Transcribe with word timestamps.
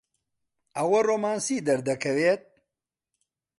ئەوە 0.77 0.99
ڕۆمانسی 1.07 1.63
دەردەکەوێت؟ 1.67 2.41